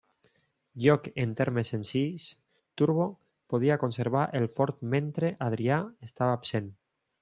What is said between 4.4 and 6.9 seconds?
el fort mentre Adrià estava absent.